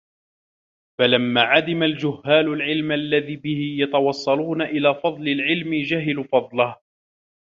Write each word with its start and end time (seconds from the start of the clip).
فَلَمَّا 0.99 1.41
عَدِمَ 1.41 1.83
الْجُهَّالُ 1.83 2.53
الْعِلْمَ 2.53 2.91
الَّذِي 2.91 3.35
بِهِ 3.35 3.75
يَتَوَصَّلُونَ 3.79 4.61
إلَى 4.61 4.95
فَضْلِ 5.03 5.27
الْعِلْمِ 5.27 5.81
جَهِلُوا 5.83 6.23
فَضْلَهُ 6.23 6.75